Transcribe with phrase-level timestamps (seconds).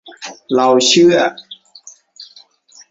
[0.55, 1.15] เราเชื่อ